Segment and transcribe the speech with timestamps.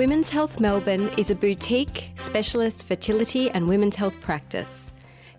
[0.00, 4.94] Women's Health Melbourne is a boutique, specialist fertility and women's health practice,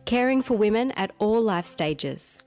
[0.06, 2.44] caring for women at all life stages.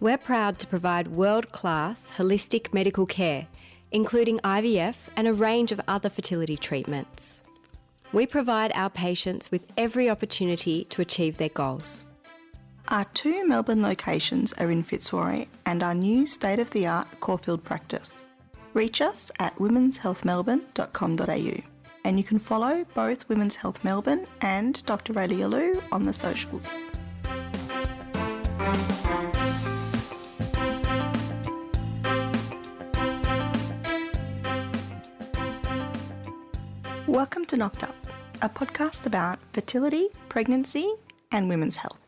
[0.00, 3.46] We're proud to provide world class holistic medical care,
[3.92, 7.42] including IVF and a range of other fertility treatments.
[8.12, 12.04] We provide our patients with every opportunity to achieve their goals.
[12.88, 17.62] Our two Melbourne locations are in Fitzroy and our new state of the art Caulfield
[17.62, 18.24] practice.
[18.76, 21.62] Reach us at womenshealthmelbourne.com.au
[22.04, 25.14] and you can follow both Women's Health Melbourne and Dr.
[25.14, 26.68] Raelia Lew on the socials.
[37.06, 37.96] Welcome to Knocked Up,
[38.42, 40.92] a podcast about fertility, pregnancy,
[41.32, 42.00] and women's health.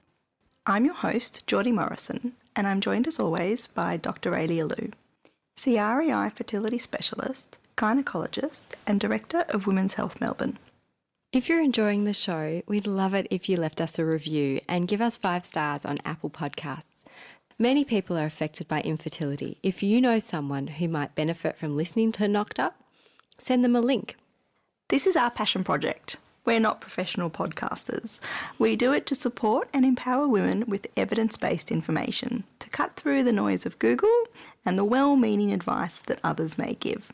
[0.67, 4.33] I'm your host, Jodie Morrison, and I'm joined as always by Dr.
[4.33, 4.91] Raelia Lew,
[5.59, 10.57] CREI fertility specialist, gynecologist, and director of Women's Health Melbourne.
[11.33, 14.87] If you're enjoying the show, we'd love it if you left us a review and
[14.87, 17.03] give us five stars on Apple Podcasts.
[17.59, 19.59] Many people are affected by infertility.
[19.65, 22.81] If you know someone who might benefit from listening to Knocked Up,
[23.37, 24.15] send them a link.
[24.91, 26.19] This is our passion project.
[26.49, 28.21] We're not professional podcasters.
[28.59, 33.25] We do it to support and empower women with evidence based information, to cut through
[33.25, 34.23] the noise of Google
[34.65, 37.13] and the well meaning advice that others may give.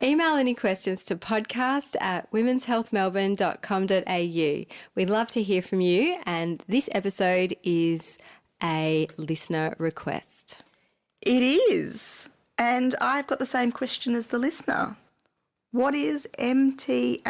[0.00, 4.76] Email any questions to podcast at womenshealthmelbourne.com.au.
[4.94, 8.16] We'd love to hear from you, and this episode is
[8.62, 10.58] a listener request.
[11.20, 12.28] It is.
[12.56, 14.94] And I've got the same question as the listener.
[15.72, 17.22] What is MTHFR?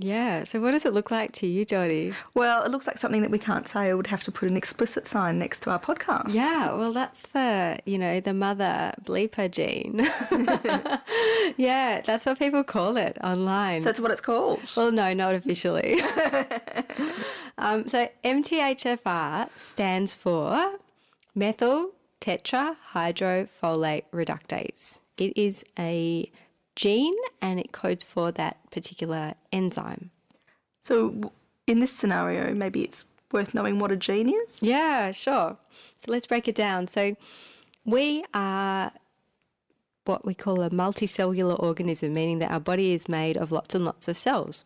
[0.00, 2.14] Yeah, so what does it look like to you, Jodie?
[2.34, 3.90] Well, it looks like something that we can't say.
[3.90, 6.34] I would have to put an explicit sign next to our podcast.
[6.34, 10.06] Yeah, well, that's the, you know, the mother bleeper gene.
[11.56, 13.80] yeah, that's what people call it online.
[13.80, 14.60] So that's what it's called?
[14.76, 16.00] Well, no, not officially.
[17.58, 20.74] um, so MTHFR stands for
[21.34, 24.98] methyl tetrahydrofolate reductase.
[25.20, 26.30] It is a
[26.76, 30.10] gene and it codes for that particular enzyme.
[30.80, 31.32] So,
[31.66, 34.62] in this scenario, maybe it's worth knowing what a gene is?
[34.62, 35.56] Yeah, sure.
[35.96, 36.88] So, let's break it down.
[36.88, 37.16] So,
[37.84, 38.92] we are
[40.04, 43.84] what we call a multicellular organism, meaning that our body is made of lots and
[43.84, 44.64] lots of cells.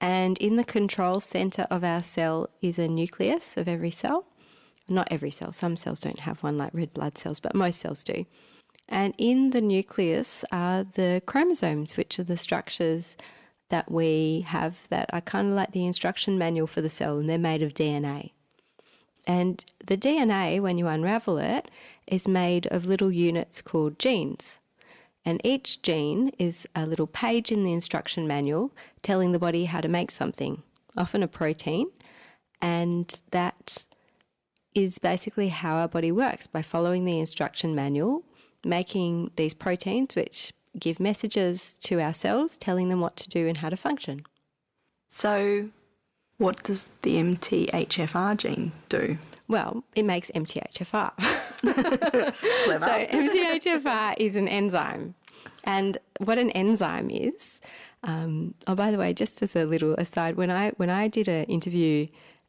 [0.00, 4.24] And in the control center of our cell is a nucleus of every cell.
[4.88, 8.02] Not every cell, some cells don't have one like red blood cells, but most cells
[8.02, 8.26] do.
[8.90, 13.16] And in the nucleus are the chromosomes, which are the structures
[13.68, 17.30] that we have that are kind of like the instruction manual for the cell, and
[17.30, 18.32] they're made of DNA.
[19.28, 21.70] And the DNA, when you unravel it,
[22.08, 24.58] is made of little units called genes.
[25.24, 29.80] And each gene is a little page in the instruction manual telling the body how
[29.80, 30.62] to make something,
[30.96, 31.90] often a protein.
[32.60, 33.86] And that
[34.74, 38.24] is basically how our body works by following the instruction manual
[38.64, 43.58] making these proteins which give messages to our cells telling them what to do and
[43.58, 44.24] how to function.
[45.08, 45.70] So,
[46.38, 49.18] what does the MTHFR gene do?
[49.48, 51.12] Well, it makes MTHFR.
[51.20, 55.14] so, MTHFR is an enzyme.
[55.64, 57.60] And what an enzyme is,
[58.04, 61.28] um, oh, by the way, just as a little aside, when I when I did
[61.28, 62.06] an interview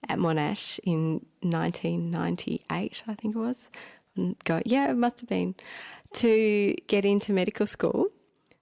[0.08, 3.70] at Monash in 1998, I think it was,
[4.46, 5.56] go, yeah, it must have been
[6.14, 8.08] to get into medical school,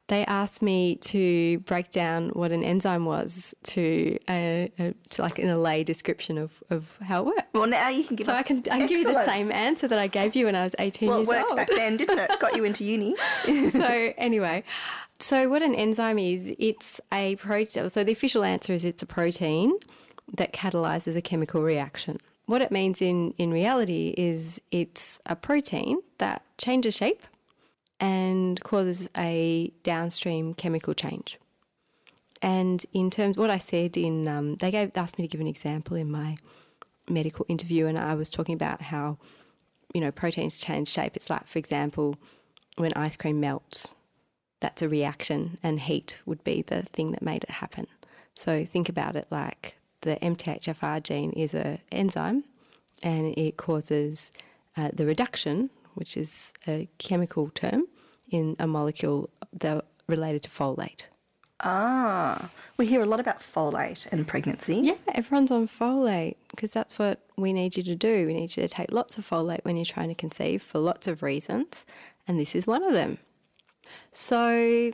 [0.10, 5.38] they asked me to break down what an enzyme was to, a, a, to like
[5.38, 7.44] in a lay description of, of how it works.
[7.54, 8.40] Well, now you can give so us.
[8.40, 10.64] I can, I can give you the same answer that I gave you when I
[10.64, 11.36] was 18 well, years old.
[11.36, 12.40] Well, worked back then, didn't it?
[12.40, 13.16] Got you into uni.
[13.70, 14.64] so, anyway,
[15.20, 17.90] so what an enzyme is, it's a protein.
[17.90, 19.74] So, the official answer is it's a protein
[20.36, 22.18] that catalyzes a chemical reaction.
[22.48, 27.24] What it means in, in reality is it's a protein that changes shape
[28.00, 31.38] and causes a downstream chemical change.
[32.42, 35.48] And in terms, what I said in, um, they gave asked me to give an
[35.48, 36.38] example in my
[37.10, 39.18] medical interview, and I was talking about how,
[39.94, 41.18] you know, proteins change shape.
[41.18, 42.16] It's like, for example,
[42.78, 43.96] when ice cream melts,
[44.62, 47.88] that's a reaction, and heat would be the thing that made it happen.
[48.36, 52.46] So think about it like the MTHFR gene is an enzyme,
[53.04, 54.32] and it causes
[54.78, 57.86] uh, the reduction which is a chemical term
[58.32, 61.04] in a molecule that related to folate.
[61.62, 64.76] Ah, we hear a lot about folate and pregnancy.
[64.78, 68.28] Yeah, everyone's on folate because that's what we need you to do.
[68.28, 71.08] We need you to take lots of folate when you're trying to conceive for lots
[71.08, 71.86] of reasons,
[72.28, 73.18] and this is one of them.
[74.14, 74.92] So,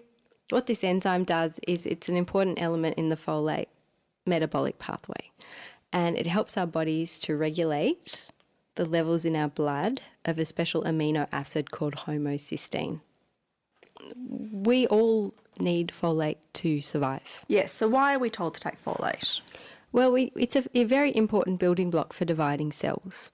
[0.49, 3.67] what this enzyme does is it's an important element in the folate
[4.25, 5.29] metabolic pathway,
[5.93, 8.29] and it helps our bodies to regulate
[8.73, 13.01] the levels in our blood of a special amino acid called homocysteine.
[14.15, 17.21] We all need folate to survive.
[17.47, 19.42] Yes, so why are we told to take folate?
[19.92, 23.31] Well, we, it's a, a very important building block for dividing cells.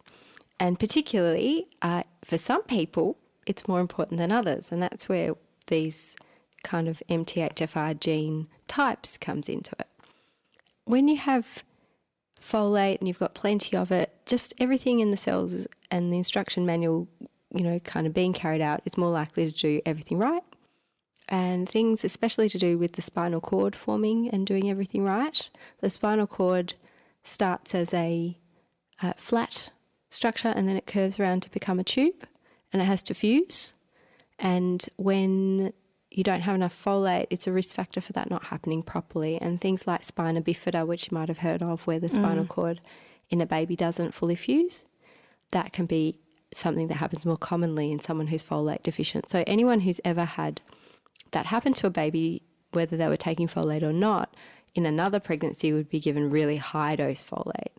[0.60, 3.18] And particularly uh, for some people,
[3.48, 4.72] it's more important than others.
[4.72, 5.34] And that's where
[5.68, 6.16] these
[6.64, 9.88] kind of MTHFR gene types comes into it.
[10.86, 11.64] When you have
[12.42, 16.66] folate and you've got plenty of it, just everything in the cells and the instruction
[16.66, 17.08] manual,
[17.54, 20.44] you know, kind of being carried out is more likely to do everything right.
[21.32, 25.50] And things, especially to do with the spinal cord forming and doing everything right.
[25.80, 26.74] The spinal cord
[27.24, 28.38] starts as a
[29.02, 29.72] uh, flat
[30.10, 32.28] structure and then it curves around to become a tube
[32.74, 33.72] and it has to fuse.
[34.38, 35.72] And when
[36.10, 39.40] you don't have enough folate, it's a risk factor for that not happening properly.
[39.40, 42.82] And things like spina bifida, which you might have heard of, where the spinal cord
[43.30, 44.86] in a baby doesn't fully fuse,
[45.52, 46.20] that can be
[46.54, 49.30] something that happens more commonly in someone who's folate deficient.
[49.30, 50.60] So, anyone who's ever had
[51.32, 52.42] that happened to a baby,
[52.72, 54.36] whether they were taking folate or not,
[54.74, 57.72] in another pregnancy would be given really high dose folate.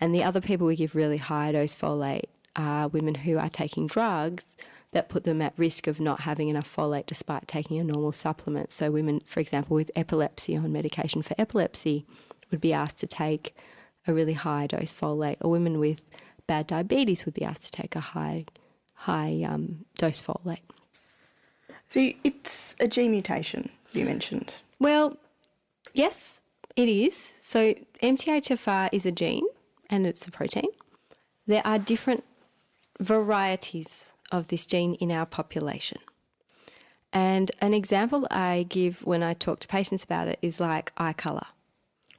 [0.00, 3.86] And the other people we give really high dose folate are women who are taking
[3.86, 4.56] drugs
[4.92, 8.70] that put them at risk of not having enough folate despite taking a normal supplement.
[8.72, 12.06] So, women, for example, with epilepsy on medication for epilepsy
[12.50, 13.56] would be asked to take
[14.06, 16.00] a really high dose folate, or women with
[16.46, 18.44] bad diabetes would be asked to take a high,
[18.92, 20.60] high um, dose folate.
[21.94, 24.54] So it's a gene mutation, you mentioned.
[24.80, 25.16] Well,
[25.92, 26.40] yes,
[26.74, 27.30] it is.
[27.40, 29.46] So MTHFR is a gene
[29.88, 30.70] and it's a protein.
[31.46, 32.24] There are different
[32.98, 35.98] varieties of this gene in our population.
[37.12, 41.12] And an example I give when I talk to patients about it is like eye
[41.12, 41.46] colour.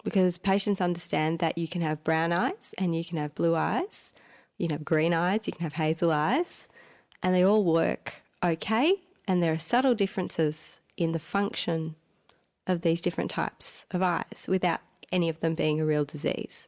[0.05, 4.13] Because patients understand that you can have brown eyes and you can have blue eyes,
[4.57, 6.69] you can have green eyes, you can have hazel eyes,
[7.21, 9.01] and they all work okay.
[9.27, 11.95] And there are subtle differences in the function
[12.67, 14.81] of these different types of eyes without
[15.11, 16.67] any of them being a real disease.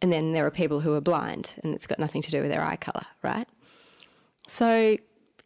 [0.00, 2.50] And then there are people who are blind and it's got nothing to do with
[2.50, 3.48] their eye colour, right?
[4.46, 4.96] So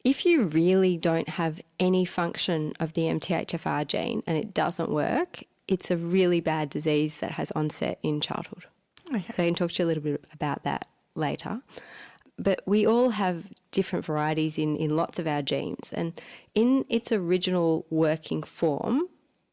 [0.04, 5.44] if you really don't have any function of the MTHFR gene and it doesn't work,
[5.68, 8.64] it's a really bad disease that has onset in childhood.
[9.08, 9.32] Okay.
[9.34, 11.60] So I can talk to you a little bit about that later.
[12.40, 15.92] But we all have different varieties in, in lots of our genes.
[15.92, 16.18] And
[16.54, 19.08] in its original working form,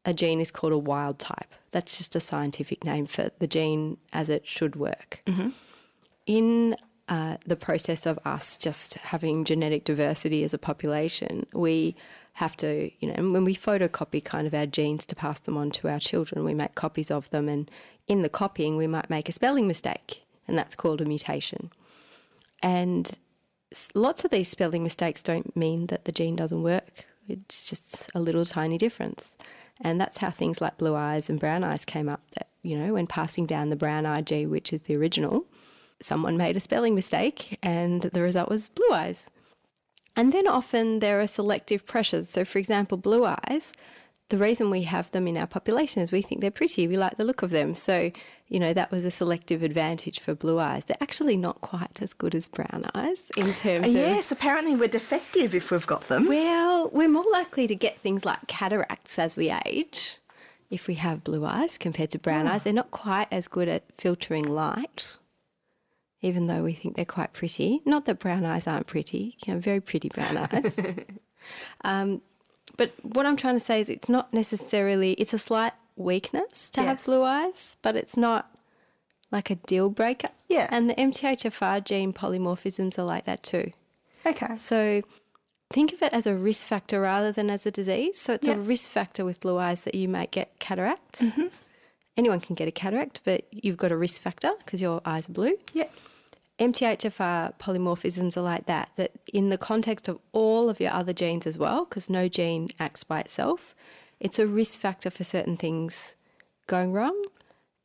[0.06, 1.54] a gene is called a wild type.
[1.72, 5.22] That's just a scientific name for the gene as it should work.
[6.26, 6.78] In
[7.10, 11.94] uh, the process of us just having genetic diversity as a population, we
[12.34, 15.58] have to, you know, and when we photocopy kind of our genes to pass them
[15.58, 17.50] on to our children, we make copies of them.
[17.50, 17.70] And
[18.08, 21.72] in the copying, we might make a spelling mistake, and that's called a mutation.
[22.62, 23.10] And
[23.94, 27.06] lots of these spelling mistakes don't mean that the gene doesn't work.
[27.28, 29.38] It's just a little tiny difference.
[29.82, 32.22] And that's how things like blue eyes and brown eyes came up.
[32.36, 35.46] That, you know, when passing down the brown eye gene, which is the original,
[36.02, 39.30] someone made a spelling mistake and the result was blue eyes.
[40.16, 42.30] And then often there are selective pressures.
[42.30, 43.72] So, for example, blue eyes,
[44.30, 47.18] the reason we have them in our population is we think they're pretty, we like
[47.18, 47.76] the look of them.
[47.76, 48.12] So,
[48.50, 50.86] you know, that was a selective advantage for blue eyes.
[50.86, 53.94] They're actually not quite as good as brown eyes in terms Uh, of.
[53.96, 56.28] yes, apparently we're defective if we've got them.
[56.28, 60.18] Well, we're more likely to get things like cataracts as we age
[60.70, 62.64] if we have blue eyes compared to brown eyes.
[62.64, 65.18] They're not quite as good at filtering light,
[66.22, 67.82] even though we think they're quite pretty.
[67.86, 70.76] Not that brown eyes aren't pretty, you know, very pretty brown eyes.
[71.86, 72.22] um,
[72.78, 76.82] but what I'm trying to say is it's not necessarily, it's a slight weakness to
[76.82, 78.52] have blue eyes, but it's not
[79.32, 80.30] like a deal breaker.
[80.48, 80.68] Yeah.
[80.70, 83.72] And the MTHFR gene polymorphisms are like that too.
[84.26, 84.56] Okay.
[84.56, 85.02] So
[85.72, 88.20] think of it as a risk factor rather than as a disease.
[88.20, 91.22] So it's a risk factor with blue eyes that you might get cataracts.
[91.22, 91.48] Mm-hmm.
[92.16, 95.34] Anyone can get a cataract, but you've got a risk factor because your eyes are
[95.34, 95.58] blue.
[95.74, 95.88] Yeah.
[96.60, 101.46] MTHFR polymorphisms are like that, that in the context of all of your other genes
[101.46, 103.76] as well, because no gene acts by itself,
[104.20, 106.16] it's a risk factor for certain things
[106.66, 107.26] going wrong.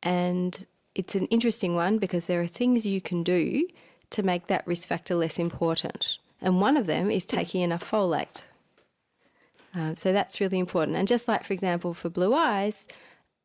[0.01, 0.65] And
[0.95, 3.67] it's an interesting one because there are things you can do
[4.09, 6.17] to make that risk factor less important.
[6.41, 8.41] And one of them is taking enough folate.
[9.75, 10.97] Uh, so that's really important.
[10.97, 12.87] And just like, for example, for blue eyes,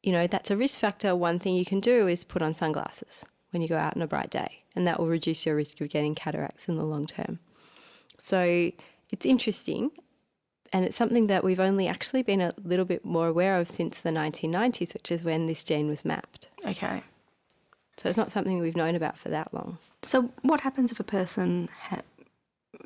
[0.02, 1.14] you know, that's a risk factor.
[1.14, 4.06] One thing you can do is put on sunglasses when you go out on a
[4.06, 7.38] bright day, and that will reduce your risk of getting cataracts in the long term.
[8.18, 8.70] So
[9.12, 9.90] it's interesting
[10.72, 13.98] and it's something that we've only actually been a little bit more aware of since
[13.98, 16.48] the 1990s, which is when this gene was mapped.
[16.66, 17.02] Okay.
[17.96, 19.78] So it's not something we've known about for that long.
[20.02, 22.02] So, what happens if a person ha-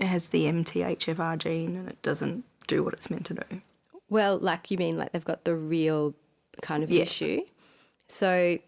[0.00, 3.60] has the MTHFR gene and it doesn't do what it's meant to do?
[4.08, 6.14] Well, like you mean like they've got the real
[6.62, 7.08] kind of Yes.
[7.20, 7.42] issue.
[8.08, 8.58] So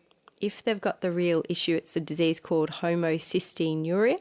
[0.41, 4.19] if they've got the real issue, it's a disease called homocysteinuria,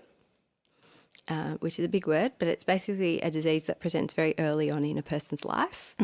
[1.28, 4.70] uh, which is a big word, but it's basically a disease that presents very early
[4.70, 5.96] on in a person's life,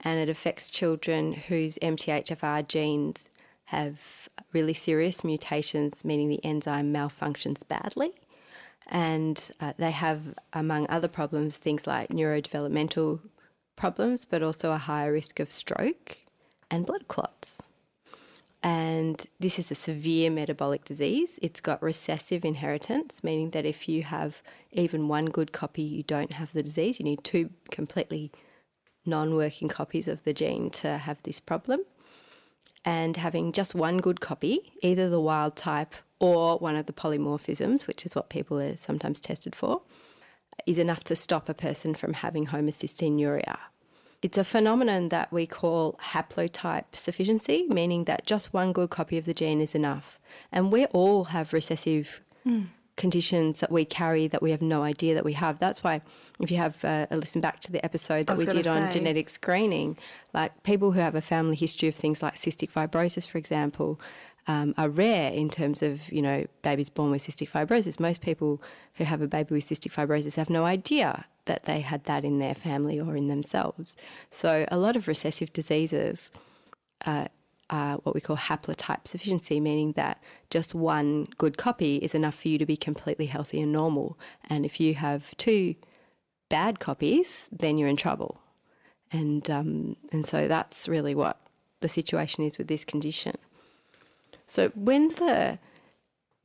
[0.00, 3.28] and it affects children whose MTHFR genes
[3.66, 8.12] have really serious mutations, meaning the enzyme malfunctions badly.
[8.88, 13.20] And uh, they have, among other problems, things like neurodevelopmental
[13.76, 16.18] problems, but also a higher risk of stroke
[16.70, 17.62] and blood clots.
[18.62, 21.38] And this is a severe metabolic disease.
[21.42, 24.40] It's got recessive inheritance, meaning that if you have
[24.70, 27.00] even one good copy, you don't have the disease.
[27.00, 28.30] You need two completely
[29.04, 31.80] non working copies of the gene to have this problem.
[32.84, 37.88] And having just one good copy, either the wild type or one of the polymorphisms,
[37.88, 39.82] which is what people are sometimes tested for,
[40.66, 43.58] is enough to stop a person from having homocysteinuria.
[44.22, 49.24] It's a phenomenon that we call haplotype sufficiency, meaning that just one good copy of
[49.24, 50.20] the gene is enough.
[50.52, 52.20] And we all have recessive
[52.96, 55.58] conditions that we carry that we have no idea that we have.
[55.58, 56.02] That's why,
[56.40, 59.28] if you have uh, a listen back to the episode that we did on genetic
[59.28, 59.98] screening,
[60.32, 64.00] like people who have a family history of things like cystic fibrosis, for example,
[64.46, 68.00] um, are rare in terms of you know babies born with cystic fibrosis.
[68.00, 68.62] Most people
[68.94, 72.38] who have a baby with cystic fibrosis have no idea that they had that in
[72.38, 73.96] their family or in themselves.
[74.30, 76.30] So a lot of recessive diseases
[77.04, 77.26] uh,
[77.70, 82.48] are what we call haplotype sufficiency, meaning that just one good copy is enough for
[82.48, 84.18] you to be completely healthy and normal.
[84.48, 85.74] And if you have two
[86.48, 88.40] bad copies, then you're in trouble.
[89.10, 91.38] And um, and so that's really what
[91.80, 93.36] the situation is with this condition.
[94.46, 95.58] So when the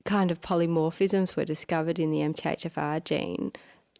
[0.06, 3.52] kind of polymorphisms were discovered in the MTHFR gene,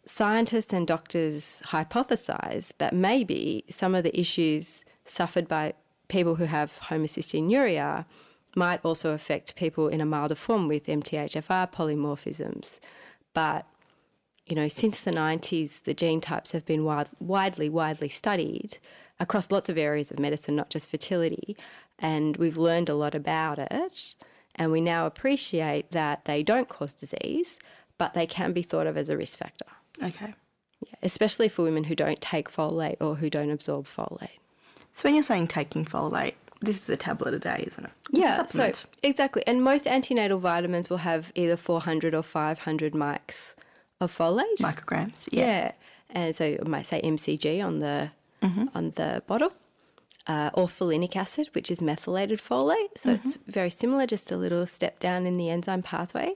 [0.06, 5.74] scientists and doctors hypothesized that maybe some of the issues suffered by
[6.08, 8.06] people who have homocysteinuria
[8.56, 12.80] might also affect people in a milder form with MTHFR polymorphisms.
[13.34, 13.66] But
[14.46, 18.78] you know, since the 90s, the gene types have been wide, widely, widely studied
[19.20, 21.54] across lots of areas of medicine, not just fertility.
[21.98, 24.14] And we've learned a lot about it.
[24.54, 27.58] And we now appreciate that they don't cause disease,
[27.96, 29.66] but they can be thought of as a risk factor,
[30.02, 30.34] Okay.
[30.86, 34.38] yeah, especially for women who don't take folate or who don't absorb folate.
[34.94, 37.90] So, when you're saying taking folate, this is a tablet a day, isn't it?
[38.10, 38.72] It's Yeah, so
[39.04, 39.44] exactly.
[39.46, 43.54] And most antenatal vitamins will have either 400 or 500 mics
[44.00, 44.58] of folate.
[44.60, 45.28] micrograms.
[45.30, 45.46] Yeah.
[45.46, 45.72] Yeah,
[46.10, 48.10] and so it might say MCG on the
[48.42, 48.66] mm-hmm.
[48.74, 49.52] on the bottle,
[50.28, 52.96] uh, or folinic acid, which is methylated folate.
[52.96, 56.34] So it's very similar, just a little step down in the enzyme pathway.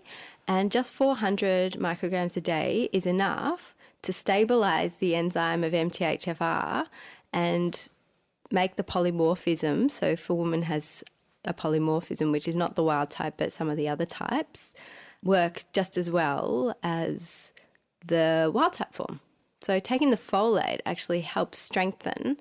[0.48, 6.86] And just 400 micrograms a day is enough to stabilize the enzyme of MTHFR
[7.32, 7.88] and
[8.50, 9.90] make the polymorphism.
[9.90, 11.04] So if a woman has
[11.44, 14.74] a polymorphism, which is not the wild type but some of the other types,
[15.22, 17.52] work just as well as
[18.06, 19.20] the wild type form.
[19.60, 22.40] So taking the folate actually helps strengthen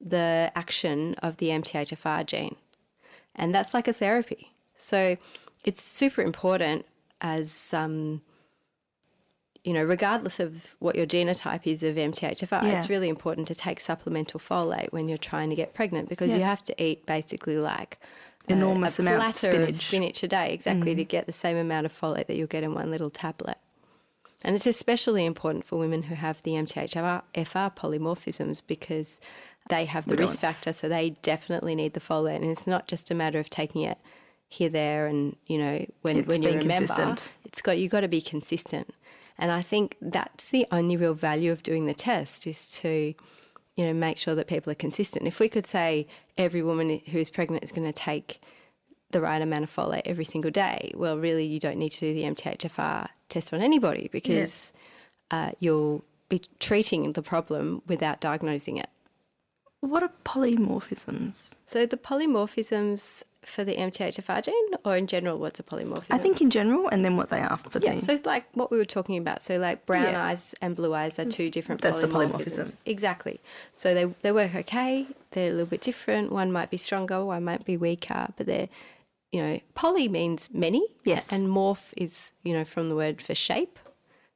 [0.00, 2.56] the action of the MTHFR gene.
[3.34, 4.52] And that's like a therapy.
[4.76, 5.16] So
[5.64, 6.86] it's super important
[7.20, 8.22] as um,
[9.64, 12.78] you know, regardless of what your genotype is of MTHFR, Yeah.
[12.78, 16.36] it's really important to take supplemental folate when you're trying to get pregnant because Yeah.
[16.36, 17.98] you have to eat basically like
[18.48, 19.74] a- Enormous a amounts of spinach.
[19.74, 19.78] Mm.
[19.78, 22.72] spinach a day, exactly to get the same amount of folate that you'll get in
[22.72, 23.58] one little tablet.
[24.42, 29.20] And it's especially important for women who have the MTHFR FR polymorphisms because
[29.68, 30.40] they have the We risk don't.
[30.52, 32.36] factor, so they definitely need the folate.
[32.36, 33.98] And it's not just a matter of taking it
[34.48, 36.86] here, there, and you know when It's when you remember.
[36.86, 37.32] consistent.
[37.44, 38.94] It's got you got to be consistent.
[39.38, 43.14] And I think that's the only real value of doing the test is to,
[43.76, 45.28] you know, make sure that people are consistent.
[45.28, 48.40] If we could say every woman who is pregnant is going to take
[49.12, 52.14] the right amount of folate every single day, well, really, you don't need to do
[52.14, 54.72] the MTHFR test on anybody because
[55.30, 58.88] uh, you'll be treating the problem without diagnosing it.
[59.80, 61.56] What are polymorphisms?
[61.66, 64.54] So the polymorphisms for the MTHFR gene,
[64.84, 66.06] or in general, what's a polymorphism?
[66.10, 68.00] I think in general, and then what they are for Yeah, the.
[68.00, 69.40] so it's like what we were talking about.
[69.42, 70.24] So like brown Yeah.
[70.26, 72.76] eyes and blue eyes are two different That's the polymorphism.
[72.86, 73.40] Exactly.
[73.72, 75.06] So they they work okay.
[75.30, 76.32] They're a little bit different.
[76.32, 78.68] One might be stronger, one might be weaker, but they're
[79.30, 80.86] you know, poly means many.
[81.04, 81.30] Yes.
[81.30, 83.78] And morph is, you know, from the word for shape.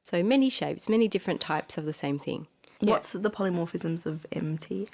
[0.03, 2.45] So many shapes, many different types of the same thing.
[2.79, 4.89] What's the polymorphisms of MTH?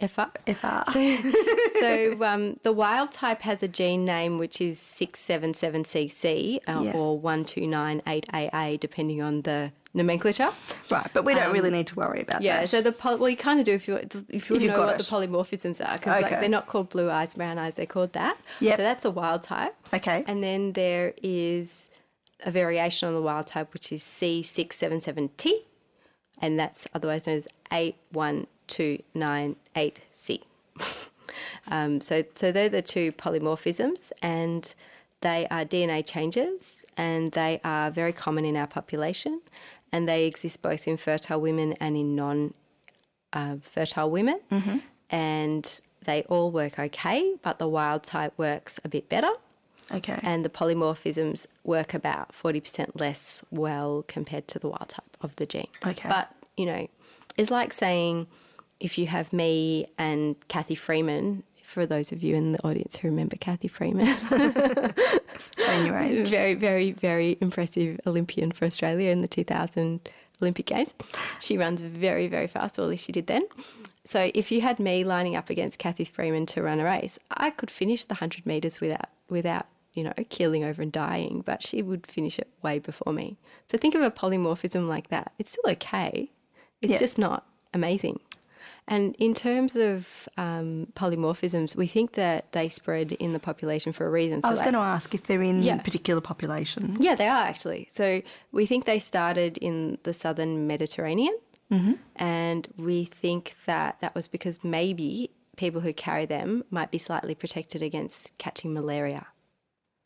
[0.00, 0.30] FR.
[0.46, 0.90] FR.
[1.80, 6.94] so um, the wild type has a gene name which is 677CC uh, Yes.
[6.96, 10.50] or 1298AA, depending on the nomenclature.
[10.90, 12.68] right, but we don't really need to worry about Um, Yeah, that.
[12.70, 14.14] so the poly- well, you kind of do if you if
[14.50, 14.98] you If know what it.
[14.98, 18.38] the polymorphisms are, because like they're not called blue eyes, brown eyes, they're called that.
[18.60, 18.76] Yep.
[18.76, 19.74] So that's a wild type.
[19.92, 20.24] Okay.
[20.26, 21.88] And then there is
[22.44, 25.50] a variation on the wild type, which is C677T,
[26.40, 27.48] and that's otherwise known as
[28.68, 30.42] A1298C.
[31.68, 34.74] um, so, so they're the two polymorphisms, and
[35.20, 39.40] they are DNA changes, and they are very common in our population,
[39.92, 42.54] and they exist both in fertile women and in non
[43.32, 44.40] uh, fertile women.
[45.10, 49.32] And they all work okay, but the wild type works a bit better
[49.92, 50.18] okay.
[50.22, 55.46] and the polymorphisms work about 40% less well compared to the wild type of the
[55.46, 55.68] gene.
[55.86, 56.08] Okay.
[56.08, 56.88] But, you know,
[57.36, 58.26] it's like saying
[58.80, 63.08] if you have me and Cathy Freeman, for those of you in the audience who
[63.08, 64.06] remember Cathy Freeman,
[65.58, 66.28] age.
[66.28, 70.08] very, very, very impressive Olympian for Australia in the 2000
[70.40, 70.94] Olympic Games.
[71.40, 73.42] She runs very, very fast, or at least she did then.
[74.04, 77.50] So if you had me lining up against Cathy Freeman to run a race, I
[77.50, 81.82] could finish the 100 metres without, without, you know, keeling over and dying, but she
[81.82, 83.36] would finish it way before me.
[83.66, 85.32] So think of a polymorphism like that.
[85.38, 86.30] It's still okay.
[86.80, 86.98] It's Yeah.
[86.98, 87.44] just not
[87.74, 88.20] amazing.
[88.86, 94.06] And in terms of um, polymorphisms, we think that they spread in the population for
[94.06, 94.40] a reason.
[94.44, 95.78] I was like- going to ask if they're in Yeah.
[95.78, 96.98] particular populations.
[97.00, 97.88] yeah, they are actually.
[97.90, 98.22] So
[98.52, 101.36] we think they started in the southern Mediterranean.
[101.70, 101.92] Mm-hmm.
[102.16, 107.34] And we think that that was because maybe people who carry them might be slightly
[107.34, 109.26] protected against catching malaria.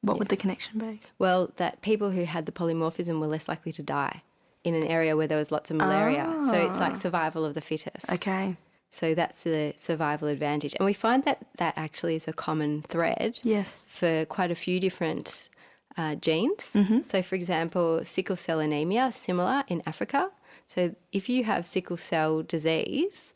[0.00, 1.00] What would the connection be?
[1.20, 4.22] Well, that people who had the polymorphism were less likely to die
[4.64, 6.26] in an area where there was lots of malaria.
[6.48, 8.10] So it's like survival of the fittest.
[8.10, 8.56] Okay.
[8.90, 10.74] So that's the survival advantage.
[10.78, 13.88] And we find that that actually is a common thread Yes.
[13.90, 15.48] for quite a few different
[15.96, 16.74] uh, genes.
[17.06, 20.30] So, for example, sickle cell anemia, similar in Africa.
[20.66, 23.34] So, if you have sickle cell disease,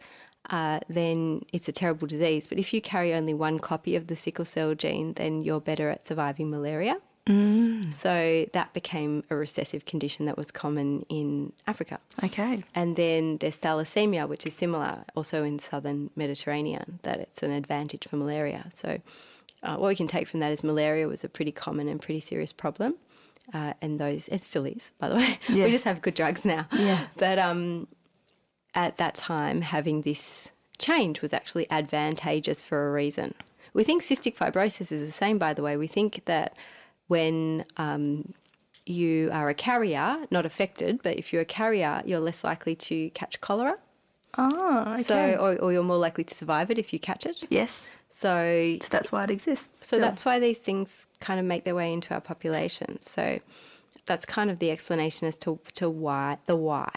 [0.51, 2.47] uh, then it's a terrible disease.
[2.47, 5.89] But if you carry only one copy of the sickle cell gene, then you're better
[5.91, 6.97] at surviving malaria.
[7.91, 11.99] So, that became a recessive condition that was common in Africa.
[12.23, 12.63] Okay.
[12.75, 18.07] And then there's thalassemia, which is similar, also in southern Mediterranean, that it's an advantage
[18.09, 18.67] for malaria.
[18.73, 19.01] So,
[19.63, 22.21] uh, what we can take from that is malaria was a pretty common and pretty
[22.21, 22.95] serious problem.
[23.53, 25.39] Uh, and those, it still is, by the way.
[25.49, 26.67] we just have good drugs now.
[26.73, 27.07] Yeah.
[27.17, 27.89] But um,
[28.75, 33.35] at that time, having this change was actually advantageous for a reason.
[33.73, 35.77] We think cystic fibrosis is the same, by the way.
[35.77, 36.57] We think that
[37.09, 38.33] when um,
[38.85, 43.11] you are a carrier, not affected, but if you're a carrier, you're less likely to
[43.11, 43.77] catch cholera.
[44.39, 45.03] Oh, okay.
[45.03, 47.45] So, or, or you're more likely to survive it if you catch it.
[47.49, 48.01] yes.
[48.11, 49.81] So, So that's why it exists.
[49.81, 50.01] so still.
[50.01, 52.99] that's why these things kind of make their way into our population.
[53.03, 53.41] So
[54.07, 56.91] that's kind of the explanation as to, to why the why.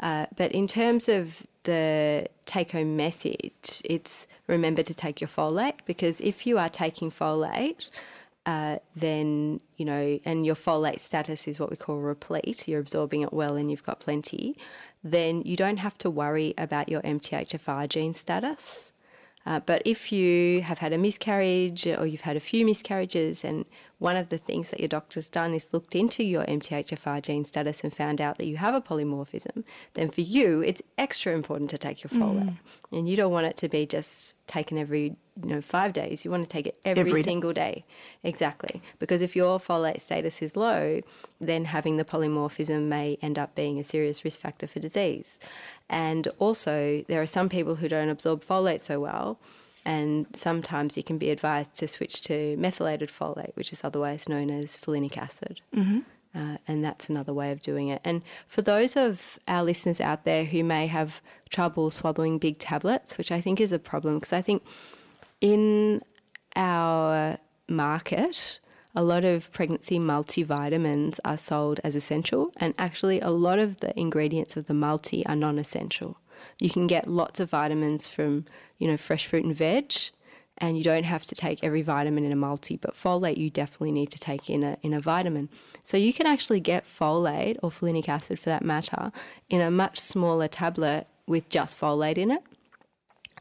[0.00, 5.74] Uh, but in terms of the take home message, it's remember to take your folate
[5.86, 7.90] because if you are taking folate,
[8.46, 13.22] uh, then, you know, and your folate status is what we call replete, you're absorbing
[13.22, 14.56] it well and you've got plenty,
[15.04, 18.92] then you don't have to worry about your MTHFR gene status.
[19.44, 23.64] Uh, but if you have had a miscarriage or you've had a few miscarriages, and
[23.98, 27.82] one of the things that your doctor's done is looked into your MTHFR gene status
[27.82, 31.78] and found out that you have a polymorphism, then for you it's extra important to
[31.78, 32.56] take your folate.
[32.90, 36.24] And you don't want it to be just taken every you know five days.
[36.24, 37.22] You want to take it every, Every day.
[37.22, 37.84] single day,
[38.22, 38.82] exactly.
[38.98, 41.00] Because if your folate status is low,
[41.40, 45.38] then having the polymorphism may end up being a serious risk factor for disease.
[45.92, 49.38] And also, there are some people who don't absorb folate so well,
[49.84, 54.50] and sometimes you can be advised to switch to methylated folate, which is otherwise known
[54.50, 55.60] as folinic acid.
[56.34, 58.00] Uh, and that's another way of doing it.
[58.04, 63.18] And for those of our listeners out there who may have trouble swallowing big tablets,
[63.18, 64.62] which I think is a problem, because I think
[65.42, 66.00] in
[66.56, 67.36] our
[67.68, 68.60] market,
[68.94, 73.98] a lot of pregnancy multivitamins are sold as essential, and actually, a lot of the
[73.98, 76.18] ingredients of the multi are non essential.
[76.60, 78.44] You can get lots of vitamins from,
[78.78, 79.94] you know, fresh fruit and veg,
[80.58, 83.92] and you don't have to take every vitamin in a multi, but folate you definitely
[83.92, 85.48] need to take in a, in a vitamin.
[85.84, 89.10] So you can actually get folate or folinic acid for that matter
[89.48, 92.42] in a much smaller tablet with just folate in it.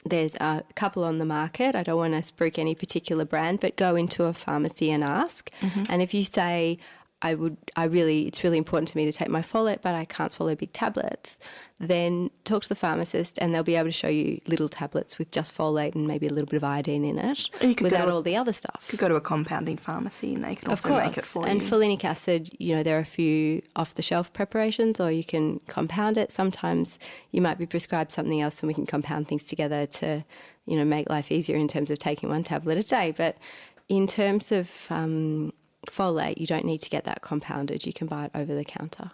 [0.03, 1.75] There's a couple on the market.
[1.75, 5.51] I don't want to spruik any particular brand, but go into a pharmacy and ask.
[5.61, 5.83] Mm-hmm.
[5.89, 6.79] And if you say,
[7.21, 10.05] I would, I really, it's really important to me to take my folate, but I
[10.05, 11.39] can't swallow big tablets,
[11.79, 15.31] then talk to the pharmacist and they'll be able to show you little tablets with
[15.31, 18.21] just folate and maybe a little bit of iodine in it you without to all
[18.21, 18.85] the other stuff.
[18.87, 21.05] Could go to a compounding pharmacy and they can Of also course.
[21.05, 21.67] make it for and you.
[21.67, 25.23] And folinic acid, you know, there are a few off the shelf preparations or you
[25.23, 26.31] can compound it.
[26.31, 26.99] Sometimes
[27.31, 30.23] you might be prescribed something else and we can compound things together to,
[30.65, 33.11] you know, make life easier in terms of taking one tablet a day.
[33.15, 33.37] But
[33.89, 35.51] in terms of um,
[35.89, 37.85] folate, you don't need to get that compounded.
[37.85, 39.11] You can buy it over the counter.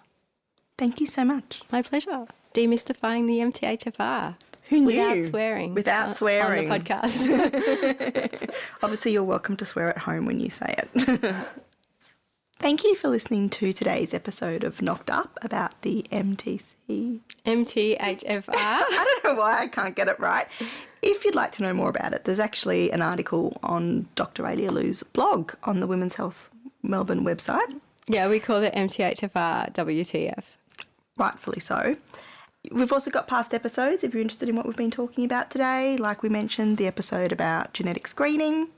[0.77, 1.62] Thank you so much.
[1.71, 2.27] My pleasure.
[2.53, 4.36] Demystifying the MTHFR.
[4.69, 4.86] Who knew?
[4.88, 5.73] Without swearing.
[5.73, 6.71] Without swearing.
[6.71, 8.56] On the podcast.
[8.84, 11.36] Obviously, you're welcome to swear at home when you say it.
[12.60, 17.19] Thank you for listening to today's episode of Knocked Up about the MTC.
[17.45, 18.49] MTHFR.
[18.49, 20.47] I don't know why I can't get it right.
[21.03, 24.41] If you'd like to know more about it, there's actually an article on Dr.
[24.41, 26.49] Raelia Lew's blog on the Women's Health
[26.84, 30.44] Melbourne website, Yeah, we call it MTHFR WTF.
[31.18, 31.96] rightfully so.
[32.72, 35.98] We've also got past episodes if you're interested in what we've been talking about today.
[35.98, 38.70] Like we mentioned, the episode about genetic screening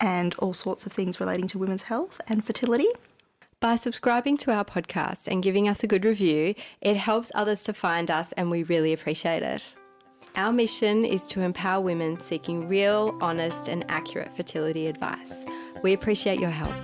[0.00, 2.88] and all sorts of things relating to women's health and fertility.
[3.60, 7.72] By subscribing to our podcast and giving us a good review, it helps others to
[7.72, 9.74] find us and we really appreciate it.
[10.36, 15.44] Our mission is to empower women seeking real, honest, and accurate fertility advice.
[15.82, 16.74] We appreciate your help.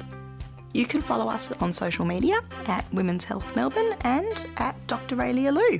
[0.74, 5.14] You can follow us on social media at Women's Health Melbourne and at Dr.
[5.14, 5.78] Raelia Lew.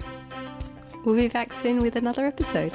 [1.05, 2.73] We'll be back soon with another episode.